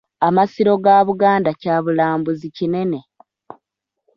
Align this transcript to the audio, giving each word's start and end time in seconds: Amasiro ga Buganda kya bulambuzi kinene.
Amasiro 0.27 0.73
ga 0.85 0.95
Buganda 1.07 1.49
kya 1.61 1.75
bulambuzi 1.83 2.47
kinene. 2.57 2.99